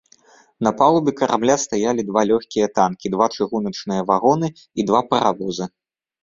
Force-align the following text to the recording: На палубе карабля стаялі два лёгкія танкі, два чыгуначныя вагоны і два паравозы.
На 0.67 0.69
палубе 0.79 1.11
карабля 1.19 1.57
стаялі 1.63 2.05
два 2.07 2.23
лёгкія 2.31 2.69
танкі, 2.79 3.11
два 3.17 3.29
чыгуначныя 3.37 4.01
вагоны 4.09 4.47
і 4.57 4.81
два 4.89 5.05
паравозы. 5.13 5.65